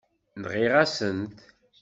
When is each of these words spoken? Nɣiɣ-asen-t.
Nɣiɣ-asen-t. 0.41 1.37